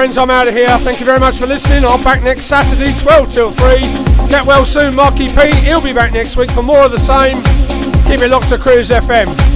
friends, 0.00 0.16
I'm 0.16 0.30
out 0.30 0.48
of 0.48 0.54
here. 0.54 0.78
Thank 0.78 0.98
you 0.98 1.04
very 1.04 1.20
much 1.20 1.36
for 1.38 1.46
listening. 1.46 1.84
I'm 1.84 2.02
back 2.02 2.22
next 2.22 2.46
Saturday, 2.46 2.98
12 3.00 3.32
till 3.34 3.50
3. 3.50 3.80
Get 4.30 4.46
well 4.46 4.64
soon, 4.64 4.96
Marky 4.96 5.28
P. 5.28 5.54
He'll 5.56 5.82
be 5.82 5.92
back 5.92 6.10
next 6.10 6.38
week 6.38 6.50
for 6.52 6.62
more 6.62 6.86
of 6.86 6.90
the 6.90 6.98
same. 6.98 7.36
Keep 8.06 8.22
it 8.22 8.30
locked 8.30 8.48
to 8.48 8.56
Cruise 8.56 8.88
FM. 8.88 9.49